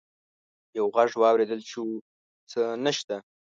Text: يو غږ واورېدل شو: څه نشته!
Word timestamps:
يو 0.77 0.85
غږ 0.95 1.11
واورېدل 1.21 1.61
شو: 1.71 1.83
څه 2.51 2.61
نشته! 2.85 3.15